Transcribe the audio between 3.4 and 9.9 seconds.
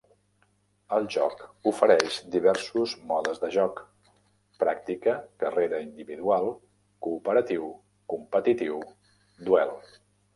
de joc: pràctica, carrera individual, cooperatiu, competitiu, duel.